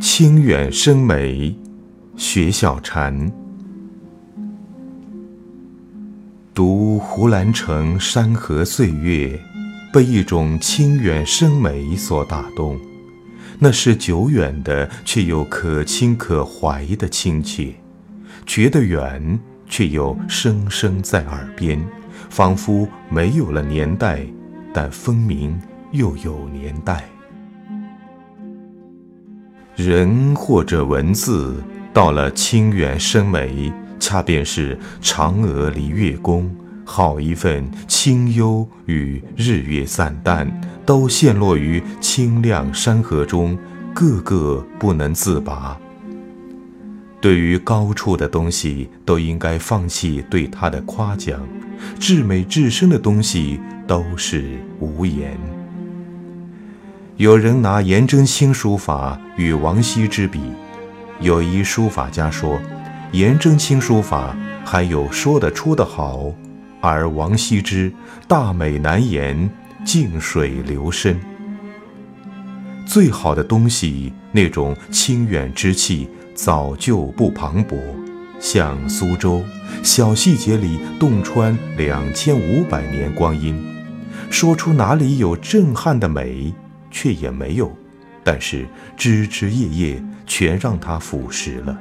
[0.00, 1.54] 清远生美，
[2.16, 3.30] 学小禅。
[6.54, 9.38] 读胡兰成《山河岁月》，
[9.92, 12.80] 被一种清远生美所打动。
[13.58, 17.74] 那是久远的，却又可亲可怀的亲切，
[18.46, 19.38] 觉得远，
[19.68, 21.78] 却又声声在耳边，
[22.30, 24.26] 仿佛没有了年代，
[24.72, 25.60] 但分明
[25.92, 27.04] 又有年代。
[29.84, 31.54] 人或者文字，
[31.92, 33.72] 到了清远生美。
[33.98, 36.50] 恰便是嫦娥离月宫，
[36.86, 40.50] 好一份清幽与日月散淡，
[40.86, 43.58] 都陷落于清亮山河中，
[43.94, 45.78] 个个不能自拔。
[47.20, 51.38] 对于高处的东西，都应该放弃对它的夸奖；
[51.98, 55.38] 至美至深的东西，都是无言。
[57.20, 60.40] 有人拿颜真卿书法与王羲之比，
[61.20, 62.58] 有一书法家说。
[63.12, 66.32] 颜真卿书法还有说得出的好，
[66.80, 67.92] 而王羲之
[68.26, 69.50] 大美难言，
[69.84, 71.20] 静水流深。
[72.86, 77.76] 最好的东西，那种清远之气，早就不磅礴。
[78.40, 79.42] 像苏州，
[79.82, 83.62] 小细节里洞穿两千五百年光阴，
[84.30, 86.54] 说出哪里有震撼的美，
[86.90, 87.70] 却也没有。
[88.22, 91.78] 但是枝枝叶叶全让它腐蚀了。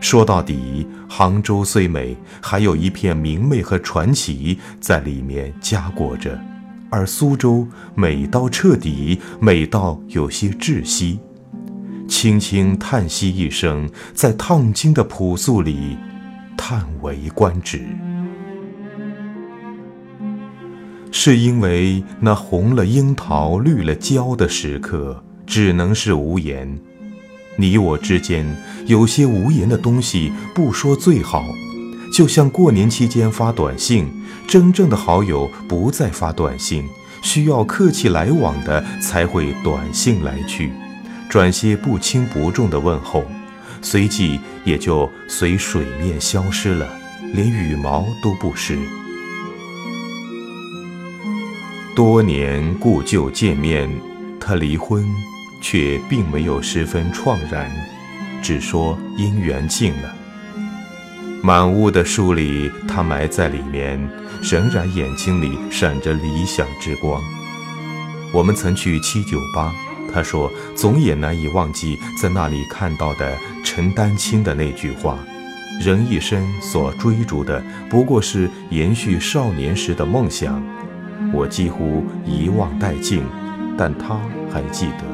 [0.00, 6.32] 说到底，杭州虽美，还有一片明媚和传奇在里面夹裹着；
[6.90, 11.20] 而苏州美到彻底，美到有些窒息。
[12.08, 15.96] 轻轻叹息一声，在烫金的朴素里，
[16.56, 17.86] 叹为观止。
[21.14, 26.80] 是因为那红了樱桃、绿了蕉的时刻，只能是无言。
[27.56, 31.44] 你我之间有些无言的东西，不说最好。
[32.14, 34.08] 就像过年期间发短信，
[34.48, 36.88] 真正的好友不再发短信，
[37.22, 40.72] 需要客气来往的才会短信来去，
[41.28, 43.22] 转些不轻不重的问候，
[43.82, 46.88] 随即也就随水面消失了，
[47.34, 48.78] 连羽毛都不湿。
[51.94, 53.90] 多年故旧见面，
[54.40, 55.04] 他离婚。
[55.64, 57.70] 却并没有十分怆然，
[58.42, 60.12] 只说姻缘尽了。
[61.40, 63.96] 满屋的书里，他埋在里面，
[64.42, 67.22] 仍然眼睛里闪着理想之光。
[68.32, 69.72] 我们曾去七九八，
[70.12, 75.16] 他说总也难以忘记在那里看到的陈丹青的那句话
[75.80, 80.60] ：“人一生所追逐的，不过是延续少年时的梦想。”
[81.32, 83.22] 我几乎遗忘殆尽，
[83.76, 84.20] 但他
[84.50, 85.04] 还记得。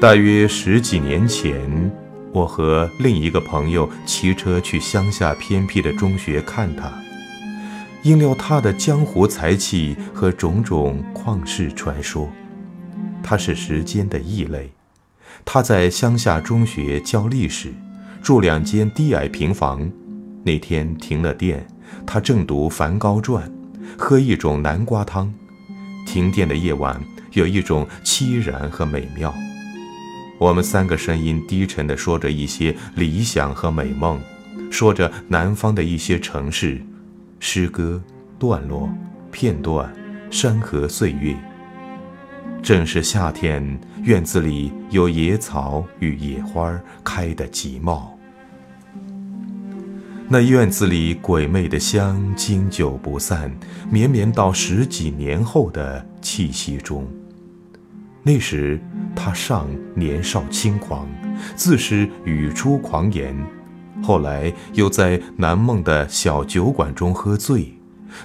[0.00, 1.90] 大约十几年前，
[2.32, 6.92] 我和另一个朋友骑车去乡下偏僻的中学看他。
[8.02, 12.30] 因了他的江湖才气和种种旷世传说，
[13.22, 14.70] 他是时间的异类。
[15.44, 17.72] 他在乡下中学教历史，
[18.22, 19.90] 住两间低矮平房。
[20.44, 21.66] 那天停了电，
[22.06, 23.50] 他正读《梵高传》，
[23.96, 25.32] 喝一种南瓜汤。
[26.06, 27.00] 停电的夜晚，
[27.32, 29.32] 有一种凄然和美妙。
[30.38, 34.20] 我们三个声音低沉地说着一些理想和美梦，
[34.70, 36.80] 说着南方的一些城市、
[37.38, 38.02] 诗歌、
[38.38, 38.88] 段落、
[39.30, 39.92] 片段、
[40.30, 41.36] 山河岁月。
[42.62, 48.17] 正是夏天，院子里有野草与野花开得极茂。
[50.30, 53.50] 那院子里鬼魅的香经久不散，
[53.90, 57.06] 绵绵到十几年后的气息中。
[58.22, 58.80] 那时。
[59.16, 59.66] 他尚
[59.96, 61.08] 年少轻狂，
[61.56, 63.36] 自是语出狂言。
[64.00, 67.74] 后来又在南梦的小酒馆中喝醉。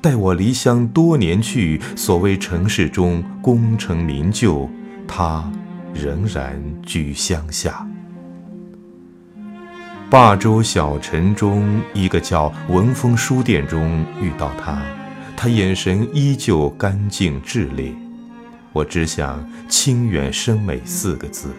[0.00, 4.70] 待我离乡多年去，所谓城市中功成名就，
[5.06, 5.52] 他
[5.92, 7.86] 仍然居乡下。
[10.10, 14.82] 霸州小城中一个叫文峰书店中遇到他，
[15.36, 17.92] 他眼神依旧干净炽烈。
[18.72, 21.50] 我只想“清远生美”四个字。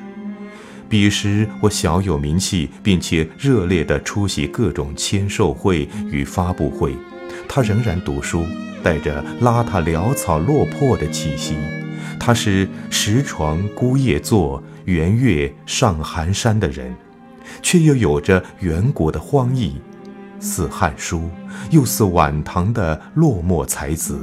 [0.89, 6.95] 彼时我小有名气，并且热烈地出席各种签售会与发布会。
[7.47, 8.43] 他仍然读书，
[8.81, 11.53] 带着邋遢潦草落魄的气息。
[12.19, 16.95] 他是石床孤夜坐，圆月上寒山的人，
[17.61, 19.75] 却又有着远古的荒逸，
[20.39, 21.17] 似《汉书》，
[21.71, 24.19] 又似晚唐的落寞才子。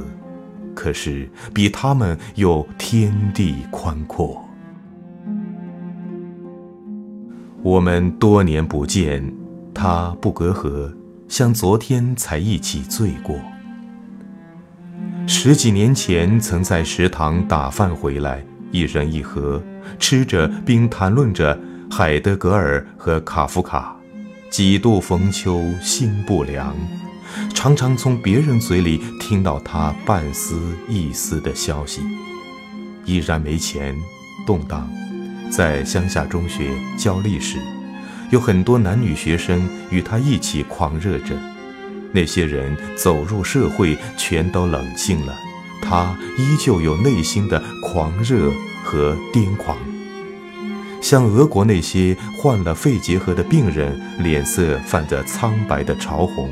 [0.75, 4.43] 可是，比他们又天地宽阔。
[7.63, 9.33] 我们多年不见，
[9.73, 10.93] 他不隔阂，
[11.27, 13.35] 像昨天才一起醉过。
[15.25, 19.61] 十几年前曾在食堂打饭回来，一人一盒，
[19.97, 23.95] 吃着并谈论着海德格尔和卡夫卡。
[24.49, 26.73] 几度逢秋心不凉，
[27.53, 30.57] 常常从别人嘴里听到他半丝
[30.87, 32.01] 一丝的消息。
[33.03, 33.93] 依然没钱，
[34.45, 34.89] 动荡，
[35.51, 37.59] 在乡下中学教历史，
[38.31, 41.35] 有很多男女学生与他一起狂热着。
[42.13, 45.35] 那些人走入社会，全都冷静了，
[45.81, 48.49] 他依旧有内心的狂热
[48.81, 49.77] 和癫狂。
[51.01, 56.49] 像俄国那些患了肺结核的病人，脸色泛着苍白的潮红，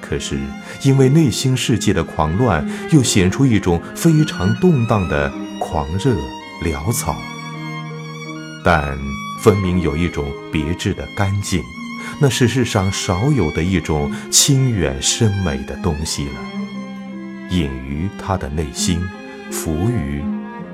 [0.00, 0.38] 可是
[0.82, 6.14] 因为内心世界的狂乱，又显出一种非常动荡的狂热
[6.64, 7.14] 潦草。
[8.64, 8.98] 但
[9.40, 11.62] 分明有一种别致的干净，
[12.20, 16.40] 那是世上少有的一种清远深美的东西了，
[17.50, 19.00] 隐于他的内心，
[19.50, 20.22] 浮于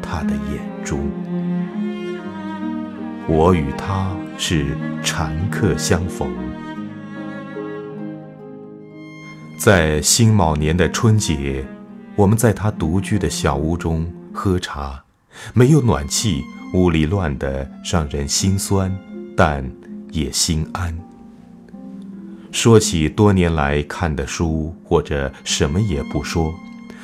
[0.00, 0.99] 他的眼中。
[3.28, 6.31] 我与他是禅客相逢，
[9.58, 11.67] 在辛卯年的春节，
[12.14, 15.02] 我们在他独居的小屋中喝茶，
[15.55, 18.96] 没有暖气，屋里乱得让人心酸，
[19.37, 19.69] 但
[20.12, 20.96] 也心安。
[22.52, 26.55] 说起多年来看的书，或者什么也不说，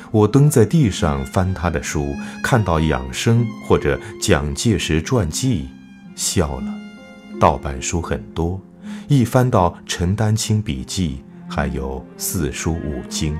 [0.09, 5.67] 我蹲在地上翻他的书，看到养生或者蒋介石传记。
[6.15, 6.73] 笑了，
[7.39, 8.59] 盗版书很多，
[9.07, 13.37] 一翻到陈丹青笔记，还有四书五经。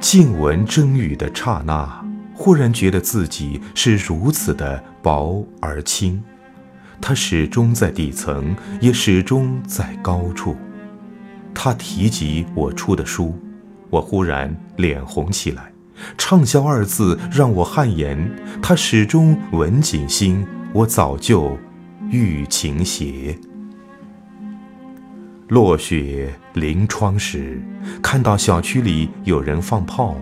[0.00, 2.04] 静闻真语的刹那，
[2.34, 6.22] 忽然觉得自己是如此的薄而轻。
[7.00, 10.56] 他始终在底层，也始终在高处。
[11.54, 13.34] 他提及我出的书，
[13.88, 15.69] 我忽然脸红起来。
[16.16, 18.30] 畅销二字让我汗颜。
[18.62, 20.46] 他始终文景心。
[20.72, 21.58] 我早就
[22.10, 23.36] 欲情斜。
[25.48, 27.60] 落雪临窗时，
[28.00, 30.16] 看到小区里有人放炮，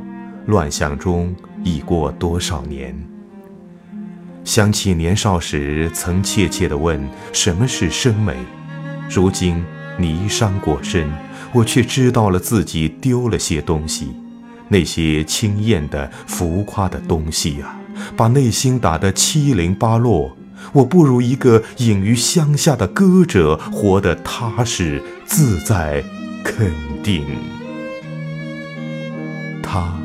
[0.47, 2.97] 乱象中已过多少年。
[4.43, 8.35] 想起年少时曾怯怯地问什么是生美，
[9.11, 9.63] 如今
[9.99, 11.13] 泥伤过身，
[11.53, 14.17] 我却知道了自己丢了些东西，
[14.69, 17.79] 那些轻艳的浮夸的东西呀，
[18.17, 20.37] 把内心打得七零八落。
[20.73, 26.05] 我不如一个隐于乡下的歌者活得踏实自在、
[26.45, 26.71] 肯
[27.03, 27.25] 定。
[29.63, 29.99] 他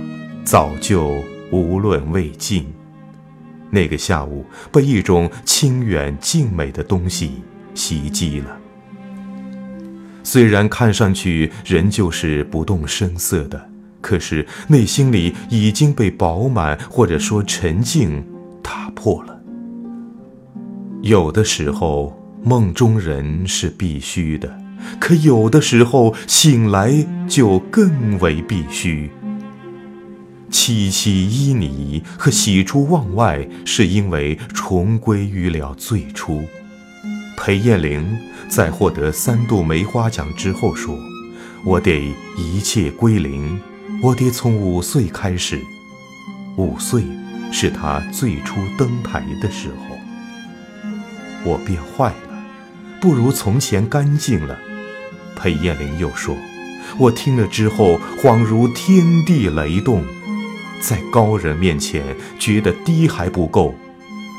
[0.46, 2.66] 早就无论未尽。
[3.70, 7.42] 那个下午被一种清远静美的东西
[7.74, 8.58] 袭击了。
[10.24, 13.70] 虽然看上去仍旧是不动声色的，
[14.04, 18.24] 可是内心里已经被饱满或者说沉静
[18.62, 19.40] 打破了。
[21.02, 24.50] 有的时候，梦中人是必须的；
[25.00, 26.94] 可有的时候，醒来
[27.28, 29.10] 就更为必须。
[30.52, 36.44] 凄凄依你和喜出望外，是因为重归于了最初。
[37.36, 38.06] 裴艳玲
[38.48, 40.96] 在获得三度梅花奖之后说
[41.66, 43.60] ：“我得一切归零，
[44.02, 45.60] 我爹从五岁开始。
[46.58, 47.04] 五岁
[47.52, 49.98] 是他最初登台的时候。”
[51.46, 52.44] 我变坏了，
[53.02, 54.58] 不如从前干净了。
[55.36, 56.38] 裴艳玲又说
[56.98, 60.04] ：“我听了之后，恍如天地雷动，
[60.80, 63.76] 在高人面前觉得低还不够，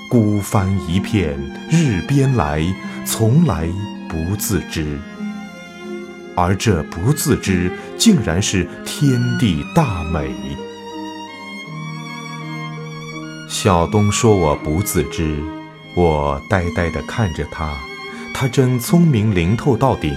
[0.09, 1.39] 孤帆一片
[1.71, 2.65] 日边来，
[3.05, 3.69] 从来
[4.09, 4.99] 不自知。
[6.37, 10.31] 而这不自知，竟然是天地大美。”
[13.49, 15.37] 小东说：“我不自知。”
[15.97, 17.73] 我呆呆地看着他，
[18.35, 20.13] 他真聪明灵透到顶，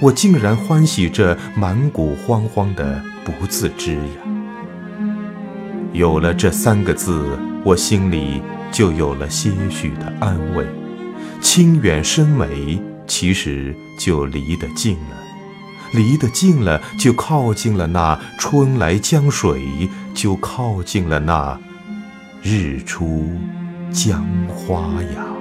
[0.00, 4.00] 我竟然欢喜这满谷慌慌的不自知呀。
[5.92, 8.40] 有了这三个字，我心里
[8.70, 10.64] 就有了些许的安慰。
[11.40, 15.16] 清远深美，其实就离得近了，
[15.92, 21.58] 离得近了，就靠近了那春来江水，就靠近了那
[22.42, 23.38] 日出。
[23.92, 25.39] 江花呀。